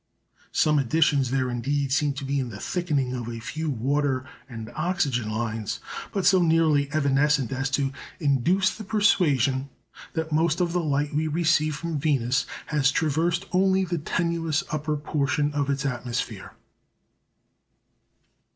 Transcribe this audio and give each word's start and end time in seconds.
Some 0.51 0.79
additions 0.79 1.29
there 1.29 1.51
indeed 1.51 1.91
seem 1.91 2.13
to 2.13 2.25
be 2.25 2.39
in 2.39 2.49
the 2.49 2.59
thickening 2.59 3.13
of 3.13 3.27
a 3.29 3.39
few 3.39 3.69
water 3.69 4.25
and 4.49 4.71
oxygen 4.73 5.29
lines; 5.29 5.79
but 6.11 6.25
so 6.25 6.41
nearly 6.41 6.91
evanescent 6.91 7.51
as 7.51 7.69
to 7.69 7.91
induce 8.19 8.71
the 8.75 8.83
persuasion 8.83 9.69
that 10.13 10.31
most 10.31 10.59
of 10.59 10.73
the 10.73 10.81
light 10.81 11.13
we 11.13 11.27
receive 11.27 11.75
from 11.75 11.99
Venus 11.99 12.47
has 12.65 12.91
traversed 12.91 13.45
only 13.51 13.85
the 13.85 13.99
tenuous 13.99 14.63
upper 14.71 14.97
portion 14.97 15.53
of 15.53 15.69
its 15.69 15.85
atmosphere. 15.85 16.53